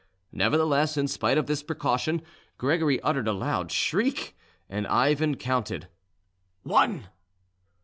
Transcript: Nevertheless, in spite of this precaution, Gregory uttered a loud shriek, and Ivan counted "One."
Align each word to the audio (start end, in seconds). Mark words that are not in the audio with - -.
Nevertheless, 0.31 0.97
in 0.97 1.07
spite 1.07 1.37
of 1.37 1.45
this 1.45 1.61
precaution, 1.61 2.23
Gregory 2.57 2.99
uttered 3.01 3.27
a 3.27 3.33
loud 3.33 3.71
shriek, 3.71 4.35
and 4.67 4.87
Ivan 4.87 5.35
counted 5.37 5.89
"One." 6.63 7.05